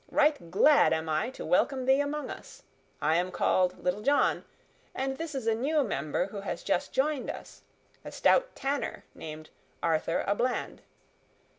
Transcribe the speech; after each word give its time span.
Right 0.09 0.49
glad 0.49 0.93
am 0.93 1.07
I 1.09 1.29
to 1.29 1.45
welcome 1.45 1.85
thee 1.85 1.99
among 1.99 2.31
us. 2.31 2.63
I 3.03 3.17
am 3.17 3.29
called 3.29 3.77
Little 3.83 4.01
John; 4.01 4.45
and 4.95 5.19
this 5.19 5.35
is 5.35 5.45
a 5.45 5.53
new 5.53 5.83
member 5.83 6.25
who 6.25 6.41
has 6.41 6.63
just 6.63 6.91
joined 6.91 7.29
us, 7.29 7.61
a 8.03 8.11
stout 8.11 8.55
tanner 8.55 9.03
named 9.13 9.51
Arthur 9.83 10.23
a 10.25 10.33
Bland. 10.33 10.81